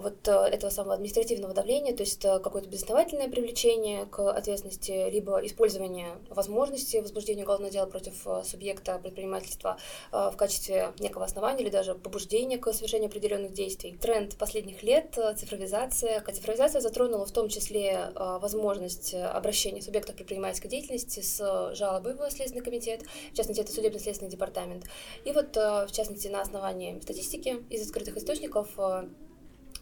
[0.01, 5.45] вот э, этого самого административного давления, то есть это какое-то безосновательное привлечение к ответственности, либо
[5.45, 9.77] использование возможности возбуждения уголовного дела против э, субъекта предпринимательства
[10.11, 13.97] в качестве некого основания или даже побуждения к совершению определенных действий.
[13.99, 16.21] Тренд последних лет— цифровизация.
[16.21, 23.01] Цифровизация затронула в том числе возможность обращения субъектов предпринимательской деятельности с жалобой в Следственный комитет,
[23.31, 24.85] в частности, это судебно-следственный департамент.
[25.25, 28.69] И вот, в частности, на основании статистики из открытых источников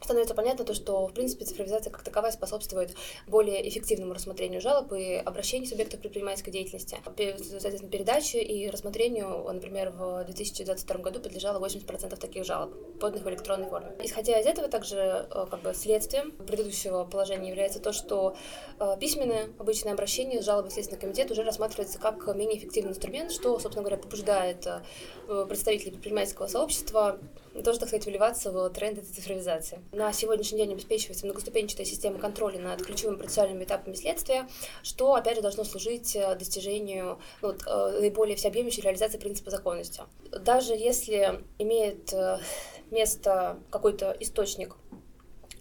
[0.06, 2.96] становится понятно то, что, в принципе, цифровизация как таковая способствует
[3.28, 6.98] более эффективному рассмотрению жалоб и обращений субъектов предпринимательской деятельности.
[7.04, 13.68] Соответственно, передаче и рассмотрению, например, в 2022 году подлежало 80% таких жалоб, поданных в электронной
[13.68, 13.92] форме.
[14.04, 18.36] Исходя из этого, также э, как бы следствием предыдущего положения является то, что
[18.80, 23.60] э, письменное обычное обращение с жалобой Следственный комитет уже рассматривается как менее эффективный инструмент, что,
[23.60, 27.20] собственно говоря, побуждает э, представителей предпринимательского сообщества
[27.64, 29.80] тоже, так сказать, вливаться в тренд этой цифровизации.
[29.92, 34.48] На сегодняшний день обеспечивается многоступенчатая система контроля над ключевыми процессуальными этапами следствия,
[34.84, 40.02] что, опять же, должно служить э, достижению ну, вот, э, наиболее всеобъемлющей реализации принципа законности.
[40.32, 42.40] Даже если имеет э,
[42.92, 44.76] место какой-то источник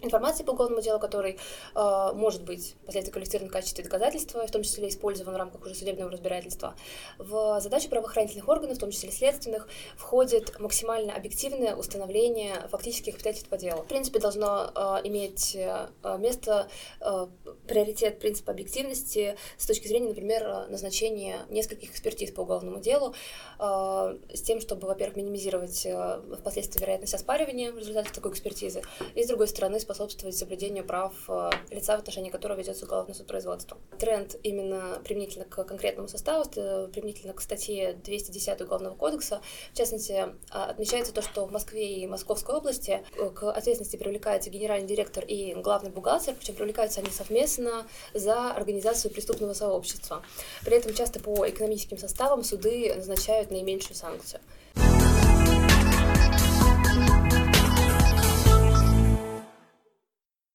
[0.05, 1.39] информации по уголовному делу, который
[1.75, 5.75] э, может быть впоследствии квалифицирован в качестве доказательства, в том числе использован в рамках уже
[5.75, 6.75] судебного разбирательства.
[7.19, 13.57] В задачи правоохранительных органов, в том числе следственных, входит максимально объективное установление фактических обстоятельств по
[13.57, 13.83] делу.
[13.83, 15.89] В принципе, должно э, иметь э,
[16.19, 16.69] место
[17.01, 17.27] э,
[17.67, 23.15] приоритет принципа объективности с точки зрения, например, назначения нескольких экспертиз по уголовному делу,
[23.59, 28.83] э, с тем, чтобы, во-первых, минимизировать э, впоследствии вероятность оспаривания в результате такой экспертизы,
[29.15, 33.79] и, с другой стороны, способствовать соблюдению прав э, лица, в отношении которого ведется уголовное судопроизводство.
[33.99, 39.41] Тренд именно применительно к конкретному составу, применительно к статье 210 Уголовного кодекса,
[39.73, 44.51] в частности, а, отмечается то, что в Москве и Московской области э, к ответственности привлекается
[44.51, 50.23] генеральный директор и главный бухгалтер, причем привлекаются они совместно за организацию преступного сообщества.
[50.65, 54.41] При этом часто по экономическим составам суды назначают наименьшую санкцию.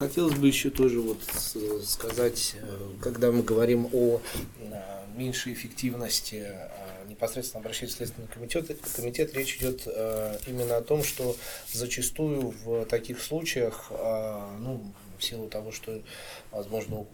[0.01, 1.17] Хотелось бы еще тоже вот
[1.83, 4.21] сказать, э, когда мы говорим о
[4.61, 6.69] э, меньшей эффективности э,
[7.09, 9.85] непосредственно обращаясь в Следственный комитет, комитет, речь идет
[10.47, 11.35] именно о том, что
[11.73, 16.01] зачастую в таких случаях, ну, в силу того, что,
[16.51, 17.05] возможно,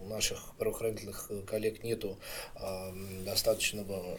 [0.00, 2.16] у наших правоохранительных коллег нету
[3.26, 4.16] достаточного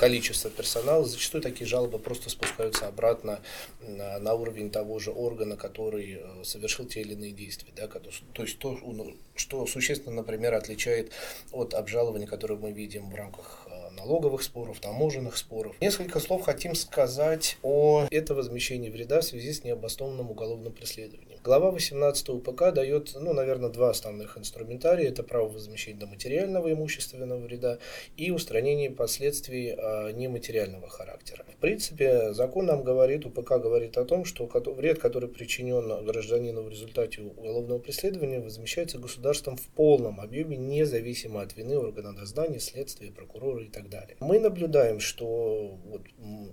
[0.00, 3.40] количество персонала, зачастую такие жалобы просто спускаются обратно
[3.82, 7.70] на, на уровень того же органа, который э, совершил те или иные действия.
[7.76, 11.12] Да, то есть то, ну, что существенно, например, отличает
[11.52, 15.76] от обжалования, которое мы видим в рамках э, налоговых споров, таможенных споров.
[15.82, 21.29] Несколько слов хотим сказать о это возмещении вреда в связи с необоснованным уголовным преследованием.
[21.42, 25.08] Глава 18 УПК дает, ну, наверное, два основных инструментария.
[25.08, 27.78] Это право возмещения материального имущественного вреда
[28.18, 31.46] и устранение последствий а, нематериального характера.
[31.50, 36.68] В принципе, закон нам говорит, УПК говорит о том, что вред, который причинен гражданину в
[36.68, 43.64] результате уголовного преследования, возмещается государством в полном объеме, независимо от вины органа дознания, следствия, прокурора
[43.64, 44.18] и так далее.
[44.20, 46.02] Мы наблюдаем, что вот,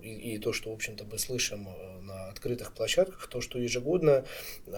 [0.02, 4.24] и, и то, что, в общем-то, мы слышим э, на открытых площадках, то, что ежегодно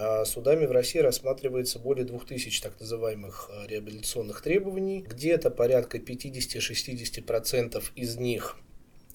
[0.25, 5.01] судами в России рассматривается более 2000 так называемых э, реабилитационных требований.
[5.01, 8.57] Где-то порядка 50-60% из них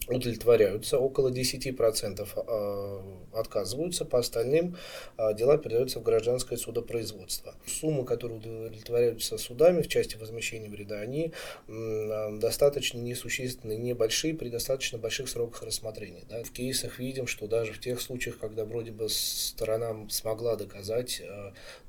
[0.08, 4.76] удовлетворяются, около 10% а, отказываются, по остальным
[5.16, 7.54] а, дела передаются в гражданское судопроизводство.
[7.66, 11.32] Суммы, которые удовлетворяются судами в части возмещения вреда, они
[11.68, 16.22] а, достаточно несущественные, небольшие при достаточно больших сроках рассмотрения.
[16.28, 16.42] Да.
[16.44, 21.22] В кейсах видим, что даже в тех случаях, когда вроде бы сторона смогла доказать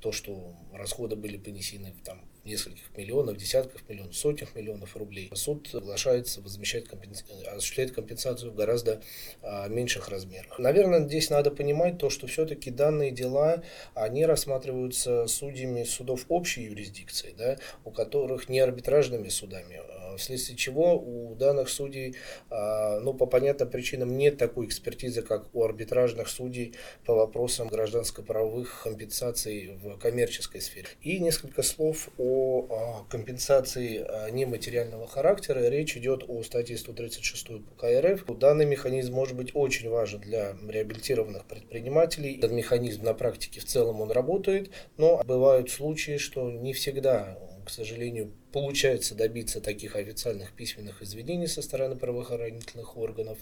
[0.01, 5.29] то, что расходы были понесены там, нескольких миллионов, десятков миллионов, сотнях миллионов рублей.
[5.33, 7.23] Суд соглашается возмещать, компенс...
[7.47, 9.01] осуществлять компенсацию в гораздо
[9.41, 10.57] а, меньших размерах.
[10.59, 17.33] Наверное, здесь надо понимать то, что все-таки данные дела, они рассматриваются судьями судов общей юрисдикции,
[17.37, 19.81] да, у которых не арбитражными судами,
[20.17, 22.15] вследствие чего у данных судей,
[22.49, 28.83] а, ну, по понятным причинам нет такой экспертизы, как у арбитражных судей по вопросам гражданско-правовых
[28.83, 30.87] компенсаций в коммерческой сфере.
[31.01, 35.67] И несколько слов о а, компенсации а, нематериального характера.
[35.69, 38.25] Речь идет о статье 136 ПК РФ.
[38.37, 42.37] Данный механизм может быть очень важен для реабилитированных предпринимателей.
[42.37, 47.69] Этот механизм на практике в целом он работает, но бывают случаи, что не всегда к
[47.69, 53.39] сожалению, получается добиться таких официальных письменных извинений со стороны правоохранительных органов.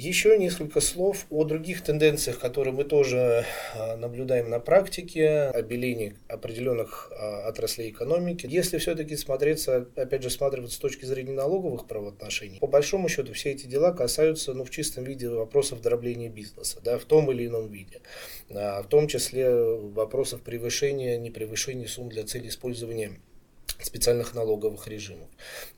[0.00, 7.12] Еще несколько слов о других тенденциях, которые мы тоже а, наблюдаем на практике, обелении определенных
[7.12, 8.46] а, отраслей экономики.
[8.50, 13.50] Если все-таки смотреться, опять же, смотреться с точки зрения налоговых правоотношений, по большому счету все
[13.50, 17.68] эти дела касаются, ну, в чистом виде вопросов дробления бизнеса, да, в том или ином
[17.68, 18.00] виде.
[18.48, 23.20] А, в том числе вопросов превышения, непревышения сумм для цели использования
[23.82, 25.28] специальных налоговых режимов.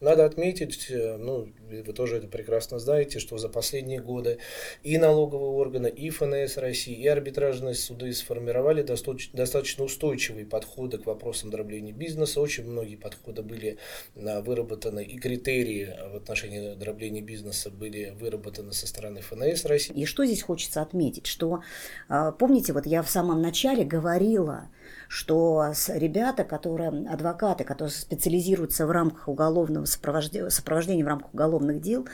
[0.00, 4.38] Надо отметить, э, ну, вы тоже это прекрасно знаете, что за последние годы
[4.82, 11.50] и налоговые органы, и ФНС России, и арбитражные суды сформировали достаточно устойчивые подходы к вопросам
[11.50, 12.40] дробления бизнеса.
[12.40, 13.78] Очень многие подходы были
[14.16, 19.94] а, выработаны, и критерии в отношении дробления бизнеса были выработаны со стороны ФНС России.
[19.94, 21.62] И что здесь хочется отметить, что,
[22.08, 24.68] а, помните, вот я в самом начале говорила,
[25.12, 32.08] что ребята, которые, адвокаты, которые специализируются в рамках уголовного сопровождения, сопровождения в рамках уголовных дел,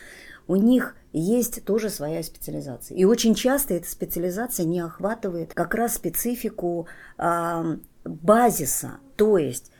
[0.48, 2.96] у них есть тоже своя специализация.
[2.96, 9.70] И очень часто эта специализация не охватывает как раз специфику э, базиса, то есть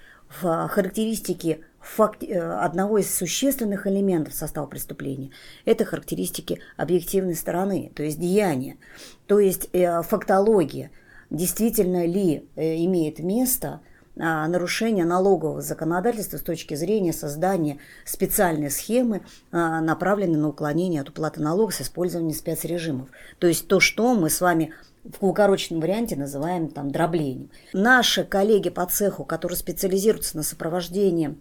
[0.40, 5.33] в характеристике факт, э, одного из существенных элементов состава преступления–
[5.64, 8.76] это характеристики объективной стороны, то есть деяния,
[9.26, 10.92] то есть э, фактология–
[11.31, 13.81] действительно ли э, имеет место
[14.21, 21.11] а, нарушение налогового законодательства с точки зрения создания специальной схемы, а, направленной на уклонение от
[21.11, 23.09] уплаты налогов с использованием спецрежимов.
[23.38, 24.73] То есть то, что мы с вами
[25.05, 27.51] в укороченном варианте называем там дроблением.
[27.73, 31.37] Наши коллеги по цеху, которые специализируются на сопровождении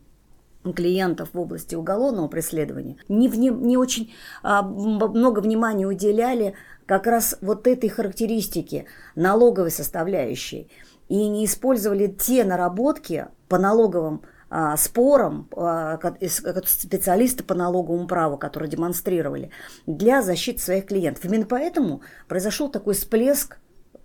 [0.75, 7.37] клиентов в области уголовного преследования, не, не, не очень а, много внимания уделяли как раз
[7.41, 10.69] вот этой характеристики налоговой составляющей
[11.09, 18.69] и не использовали те наработки по налоговым а, спорам а, специалисты по налоговому праву, которые
[18.69, 19.51] демонстрировали,
[19.85, 21.25] для защиты своих клиентов.
[21.25, 23.57] Именно поэтому произошел такой всплеск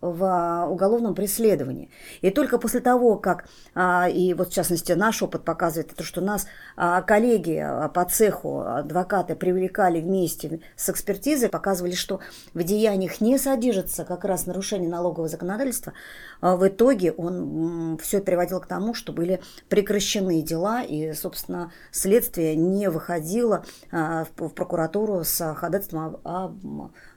[0.03, 1.89] в а, уголовном преследовании.
[2.21, 6.21] И только после того, как, а, и вот в частности наш опыт показывает, то, что
[6.21, 12.21] нас а, коллеги по цеху, адвокаты привлекали вместе с экспертизой, показывали, что
[12.53, 15.93] в деяниях не содержится как раз нарушение налогового законодательства,
[16.43, 22.91] в итоге он все приводил к тому, что были прекращены дела, и, собственно, следствие не
[22.91, 26.53] выходило в прокуратуру с ходатайством о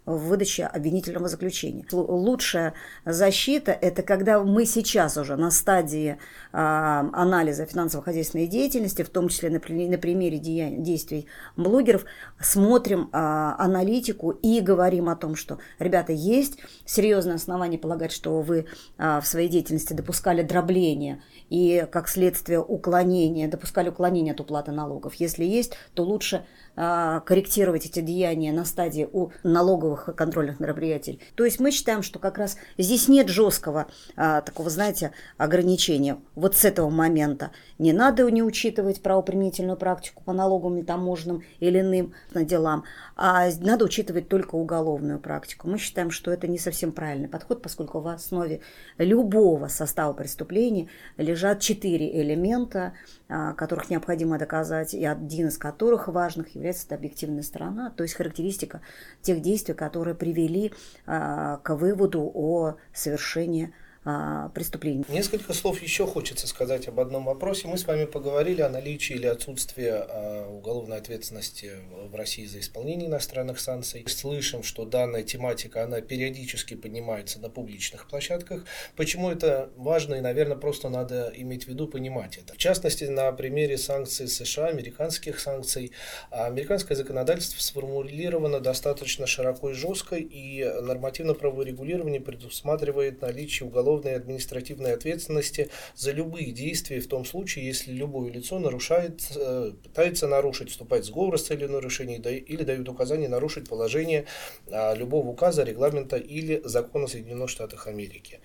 [0.05, 1.85] выдаче обвинительного заключения.
[1.91, 2.73] Лучшая
[3.05, 6.17] защита– это когда мы сейчас уже на стадии
[6.51, 12.05] а, анализа финансово-хозяйственной деятельности, в том числе на, примере действий блогеров,
[12.39, 18.67] смотрим а, аналитику и говорим о том, что, ребята, есть серьезное основание полагать, что вы
[18.97, 25.15] а, в своей деятельности допускали дробление и, как следствие, уклонение, допускали уклонение от уплаты налогов.
[25.15, 26.43] Если есть, то лучше а,
[26.75, 31.19] корректировать эти деяния на стадии у налоговых контрольных мероприятий.
[31.35, 36.17] То есть мы считаем, что как раз здесь нет жесткого а, такого, знаете, ограничения.
[36.35, 42.13] Вот с этого момента не надо не учитывать правоприменительную практику по налоговым, таможенным или иным
[42.33, 42.83] делам,
[43.15, 45.69] а надо учитывать только уголовную практику.
[45.69, 48.61] Мы считаем, что это не совсем правильный подход, поскольку в основе
[48.97, 52.93] любого состава преступления лежат четыре элемента,
[53.27, 58.15] а, которых необходимо доказать, и один из которых важных является это объективная сторона, то есть
[58.15, 58.81] характеристика
[59.21, 60.73] тех действий, которые привели
[61.05, 63.73] а, к выводу о совершении
[64.07, 65.03] а, преступлений.
[65.09, 67.67] Несколько слов еще хочется сказать об одном вопросе.
[67.67, 71.71] Мы с вами поговорили о наличии или отсутствии а, уголовной ответственности
[72.11, 74.05] в России за исполнение иностранных санкций.
[74.07, 78.65] Слышим, что данная тематика, она периодически поднимается на публичных площадках.
[78.95, 82.53] Почему это важно и, наверное, просто надо иметь в виду, понимать это.
[82.53, 85.91] В частности, на примере санкций США, американских санкций,
[86.29, 94.93] американское законодательство сформулировано достаточно широко и жестко, и нормативно-правовое регулирование предусматривает наличие уголовной и административной
[94.93, 101.03] ответственности за любые действия в том случае, если любое лицо нарушает, э, пытается нарушить, вступать
[101.03, 104.25] в сговор с целью нарушения или дают указание нарушить положение
[104.71, 108.39] а, любого указа, регламента или закона Соединенных Штатов Америки.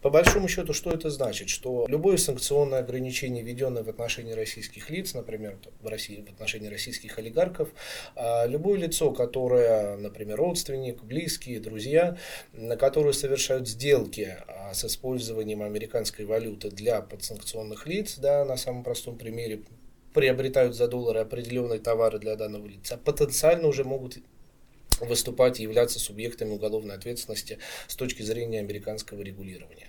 [0.00, 1.48] По большому счету, что это значит?
[1.48, 7.18] Что любое санкционное ограничение, введенное в отношении российских лиц, например, в России в отношении российских
[7.18, 7.70] олигархов,
[8.14, 12.16] а, любое лицо, которое, например, родственник, близкие, друзья,
[12.52, 18.84] на которые совершают сделки а, с использованием американской валюты для подсанкционных лиц, да, на самом
[18.84, 19.62] простом примере,
[20.14, 24.18] приобретают за доллары определенные товары для данного лица, потенциально уже могут
[25.00, 29.88] выступать и являться субъектами уголовной ответственности с точки зрения американского регулирования.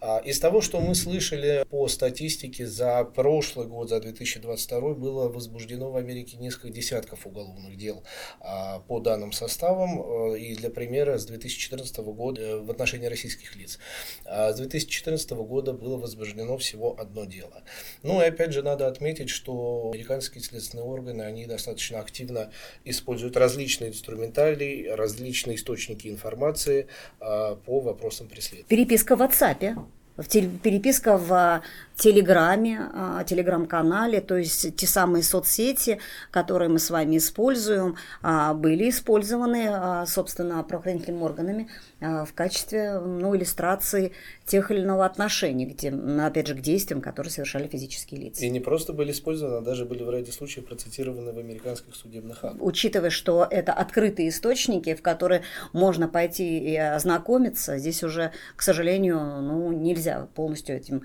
[0.00, 5.90] А, из того, что мы слышали по статистике, за прошлый год, за 2022, было возбуждено
[5.90, 8.04] в Америке несколько десятков уголовных дел
[8.40, 10.00] а, по данным составам.
[10.00, 13.78] Э, и для примера, с 2014 года э, в отношении российских лиц.
[14.24, 17.62] А, с 2014 года было возбуждено всего одно дело.
[18.02, 22.52] Ну и опять же надо отметить, что американские следственные органы, они достаточно активно
[22.84, 26.86] используют различные инструментарии деталей, различные источники информации
[27.20, 28.68] а, по вопросам преследования.
[28.68, 29.76] Переписка в WhatsApp
[30.18, 31.62] в переписка в
[31.98, 35.98] Телеграме, а, Телеграм-канале, то есть те самые соцсети,
[36.30, 41.68] которые мы с вами используем, а, были использованы, а, собственно, правоохранительными органами
[42.00, 44.12] в качестве ну, иллюстрации
[44.46, 48.44] тех или иного отношения, где, опять же, к действиям, которые совершали физические лица.
[48.44, 52.44] И не просто были использованы, а даже были в ряде случаев процитированы в американских судебных
[52.44, 52.62] актах.
[52.62, 55.42] Учитывая, что это открытые источники, в которые
[55.72, 61.02] можно пойти и ознакомиться, здесь уже, к сожалению, ну, нельзя полностью этим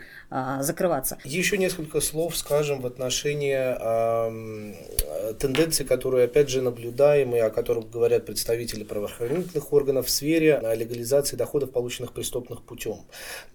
[0.59, 1.17] закрыть закрываться.
[1.23, 7.89] Еще несколько слов скажем в отношении э, тенденций, которые, опять же, наблюдаем и о которых
[7.89, 12.97] говорят представители правоохранительных органов в сфере легализации доходов, полученных преступных путем.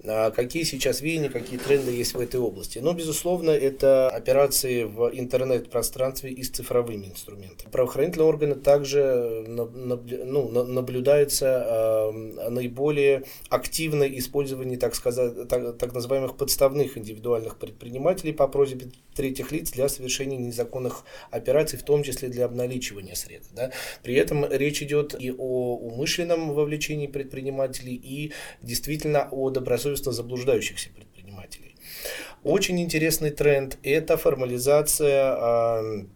[0.05, 2.79] А какие сейчас веяния, какие тренды есть в этой области?
[2.79, 7.71] Но, безусловно, это операции в интернет-пространстве и с цифровыми инструментами.
[7.71, 16.97] Правоохранительные органы также ну, наблюдается э, наиболее активное использование, так сказать, так, так называемых подставных
[16.99, 23.15] индивидуальных предпринимателей по просьбе третьих лиц для совершения незаконных операций, в том числе для обналичивания
[23.15, 23.53] средств.
[23.55, 23.73] Да.
[24.03, 28.33] При этом речь идет и о умышленном вовлечении предпринимателей, и
[28.63, 31.75] действительно о добросовестно заблуждающихся предпринимателей.
[32.45, 36.07] Очень интересный тренд– это формализация а,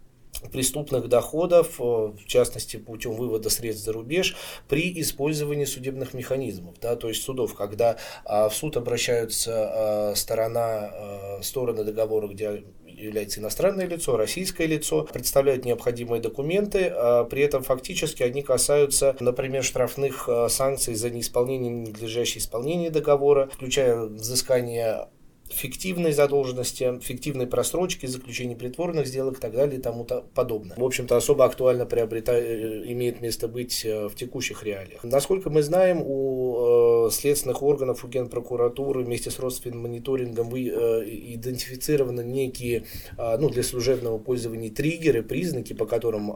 [0.50, 4.36] преступных доходов, э, в частности путем вывода средств за рубеж,
[4.68, 10.90] при использовании судебных механизмов, да, то есть судов, когда а, в суд обращаются а, сторона,
[10.92, 17.62] а, стороны договора, где является иностранное лицо, российское лицо, представляют необходимые документы, а при этом
[17.62, 25.08] фактически они касаются, например, штрафных санкций за неисполнение, ненадлежащее исполнение договора, включая взыскание
[25.52, 30.76] фиктивной задолженности, фиктивной просрочки, заключения притворных сделок и так далее и тому подобное.
[30.76, 35.04] В общем-то, особо актуально приобретает, э, имеет место быть э, в текущих реалиях.
[35.04, 42.22] Насколько мы знаем, у э, следственных органов, у Генпрокуратуры вместе с родственным мониторингом вы, идентифицированы
[42.22, 42.84] некие,
[43.16, 46.34] ну, для служебного пользования триггеры, признаки, по которым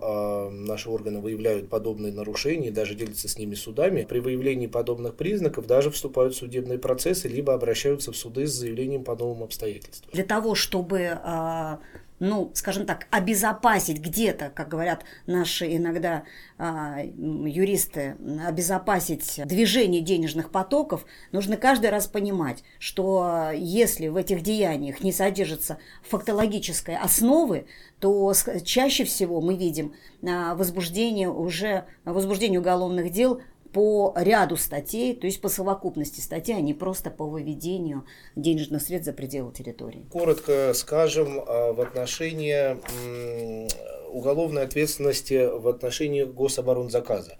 [0.66, 4.06] наши органы выявляют подобные нарушения, даже делятся с ними судами.
[4.08, 9.04] При выявлении подобных признаков даже вступают в судебные процессы, либо обращаются в суды с заявлением
[9.06, 10.10] по новым обстоятельствам.
[10.12, 11.80] Для того, чтобы а,
[12.18, 16.24] ну, скажем так, обезопасить где-то, как говорят наши иногда
[16.58, 25.02] а, юристы, обезопасить движение денежных потоков, нужно каждый раз понимать, что если в этих деяниях
[25.02, 27.66] не содержится фактологической основы,
[28.00, 28.32] то
[28.64, 29.94] чаще всего мы видим
[30.26, 33.42] а, возбуждение уже возбуждение уголовных дел
[33.72, 38.04] по ряду статей, то есть по совокупности статей, а не просто по выведению
[38.34, 40.06] денежных средств за пределы территории.
[40.10, 42.76] Коротко скажем а, в отношении
[44.08, 47.36] уголовной ответственности в отношении гособоронзаказа.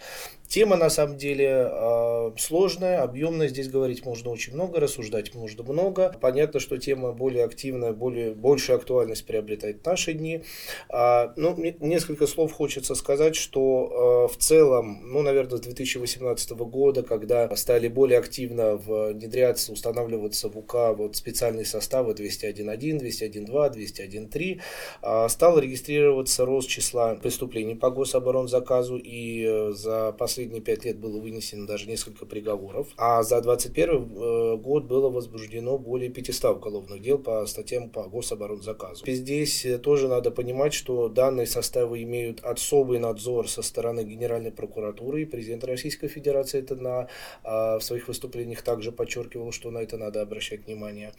[0.49, 6.15] Тема на самом деле э, сложная, объемная, здесь говорить можно очень много, рассуждать можно много.
[6.21, 10.45] Понятно, что тема более активная, более, большую актуальность приобретает в наши дни.
[10.89, 17.55] А, ну, несколько слов хочется сказать, что в целом, ну, наверное, с 2018 года, когда
[17.57, 24.61] стали более активно внедряться, устанавливаться в УК вот специальные составы 201.1, 201.2,
[25.03, 31.21] 201.3, стал регистрироваться рост числа преступлений по гособоронзаказу, и э, за последние пять лет было
[31.21, 37.19] вынесено даже несколько приговоров, а за 2021 э, год было возбуждено более 500 уголовных дел
[37.19, 39.05] по статьям по гособоронзаказу.
[39.07, 45.23] Здесь э, тоже надо понимать, что данные составы имеют особый надзор со стороны Генеральной прокуратуры,
[45.23, 47.09] и президент Российской Федерации это на,
[47.45, 51.13] в своих выступлениях также подчеркивал, что на это надо обращать внимание.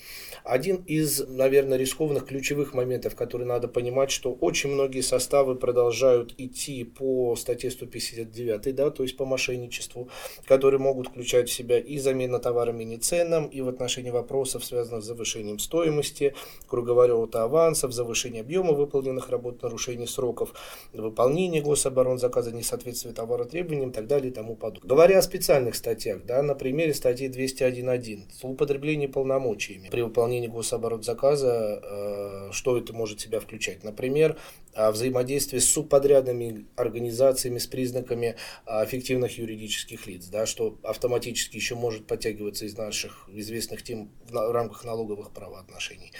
[0.43, 6.83] Один из, наверное, рискованных ключевых моментов, который надо понимать, что очень многие составы продолжают идти
[6.83, 10.09] по статье 159, да, то есть по мошенничеству,
[10.45, 15.03] которые могут включать в себя и замену товарами не ценным, и в отношении вопросов, связанных
[15.03, 16.33] с завышением стоимости,
[16.67, 20.53] круговорота авансов, завышение объема выполненных работ, нарушение сроков
[20.93, 24.89] выполнения гособоронзаказа, несоответствие товара требованиям и так далее и тому подобное.
[24.89, 32.49] Говоря о специальных статьях, да, на примере статьи 201.1, злоупотребление полномочиями при выполнении гособоронзаказа, э,
[32.51, 33.83] что это может себя включать?
[33.83, 34.37] Например,
[34.77, 42.07] взаимодействие с субподрядными организациями с признаками а, фиктивных юридических лиц, да, что автоматически еще может
[42.07, 46.11] подтягиваться из наших известных тем в рамках налоговых правоотношений.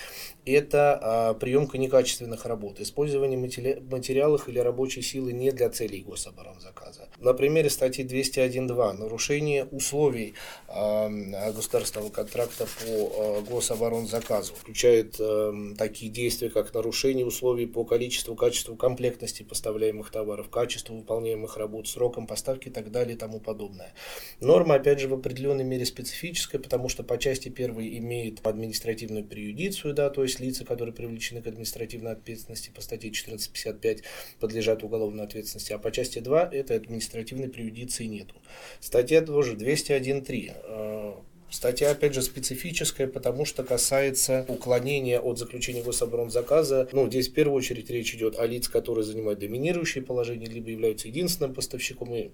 [0.46, 7.10] Это а, приемка некачественных работ, использование матери материалов или рабочей силы не для целей гособоронзаказа.
[7.20, 10.34] На примере статьи 201.2 нарушение условий
[10.68, 11.10] а,
[11.52, 19.44] государственного контракта по гособоронзаказу включает а, такие действия, как нарушение условий по количеству качеству комплектности
[19.44, 23.94] поставляемых товаров, качеству выполняемых работ, срокам поставки и так далее и тому подобное.
[24.40, 29.94] Норма, опять же, в определенной мере специфическая, потому что по части первой имеет административную периодицию,
[29.94, 34.04] да, то есть лица, которые привлечены к административной ответственности по статье 1455
[34.40, 38.36] подлежат уголовной ответственности, а по части 2 этой административной периодиции нету.
[38.80, 46.90] Статья тоже 201.3 Статья, опять же, специфическая, потому что касается уклонения от заключения гособоронзаказа.
[46.92, 51.08] Ну, здесь в первую очередь речь идет о лиц, которые занимают доминирующее положение, либо являются
[51.08, 52.32] единственным поставщиком и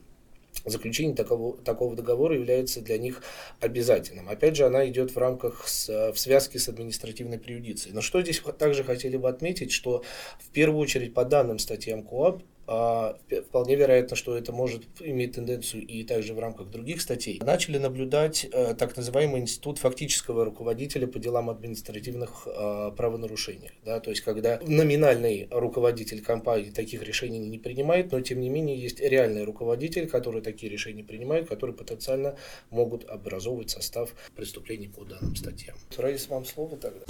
[0.66, 3.22] заключение такого, такого договора является для них
[3.60, 4.30] обязательным.
[4.30, 7.94] Опять же, она идет в рамках с, в связке с административной приюдицией.
[7.94, 10.04] Но что здесь также хотели бы отметить, что
[10.40, 16.04] в первую очередь по данным статьям КОАП вполне вероятно, что это может иметь тенденцию и
[16.04, 21.50] также в рамках других статей, начали наблюдать э, так называемый институт фактического руководителя по делам
[21.50, 23.72] административных э, правонарушений.
[23.84, 28.78] Да, то есть, когда номинальный руководитель компании таких решений не принимает, но тем не менее
[28.78, 32.36] есть реальный руководитель, который такие решения принимает, которые потенциально
[32.70, 35.76] могут образовывать состав преступлений по данным статьям.
[35.98, 37.04] Раис, вам слово тогда.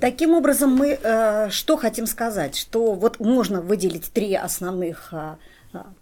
[0.00, 2.56] Таким образом, мы э, что хотим сказать?
[2.56, 5.36] Что вот можно выделить три основных э,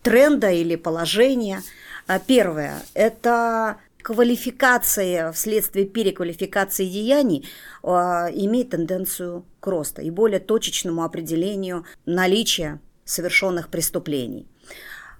[0.03, 1.63] тренда или положения.
[2.07, 7.49] А первое– это квалификация вследствие переквалификации деяний
[7.83, 14.47] э, имеет тенденцию к росту и более точечному определению наличия совершенных преступлений.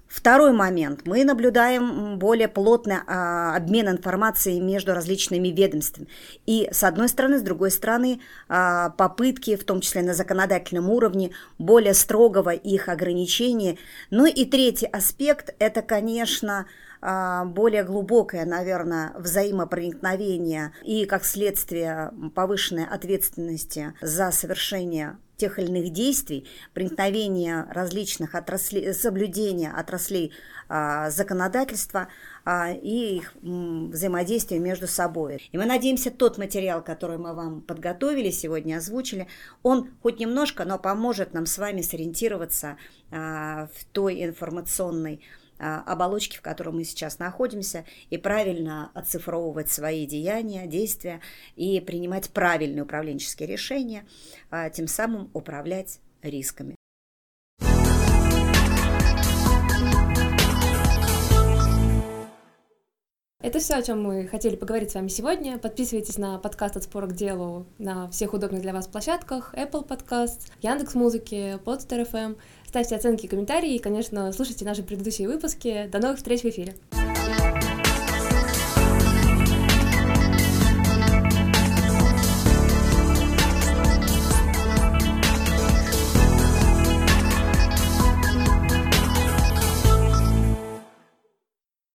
[0.07, 1.01] Второй момент.
[1.05, 6.07] Мы наблюдаем более плотный а, обмен информацией между различными ведомствами.
[6.45, 11.31] И с одной стороны, с другой стороны, а, попытки, в том числе на законодательном уровне,
[11.57, 13.77] более строгого их ограничения.
[14.09, 16.67] Ну и третий аспект– это, конечно,
[17.01, 25.93] а, более глубокое, наверное, взаимопроникновение и, как следствие, повышенной ответственности за совершение тех или иных
[25.93, 30.33] действий, проникновение различных отраслей, соблюдения отраслей
[30.67, 32.09] а, законодательства
[32.43, 35.47] а, и их м, взаимодействие между собой.
[35.51, 39.27] И мы надеемся, тот материал, который мы вам подготовили сегодня, озвучили,
[39.63, 42.77] он хоть немножко, но поможет нам с вами сориентироваться
[43.11, 45.21] а, в той информационной
[45.59, 51.21] оболочки, в которой мы сейчас находимся, и правильно оцифровывать свои деяния, действия
[51.55, 54.05] и принимать правильные управленческие решения,
[54.49, 56.77] а, тем самым управлять рисками.
[63.47, 65.57] Это все, о чем мы хотели поговорить с вами сегодня.
[65.57, 69.53] Подписывайтесь на подкаст «От спора к делу» на всех удобных для вас площадках.
[69.53, 72.35] Apple Podcast, Яндекс.Музыки, Podster FM.
[72.67, 75.87] Ставьте оценки комментарии и, конечно, слушайте наши предыдущие выпуски.
[75.91, 76.75] До новых встреч в эфире!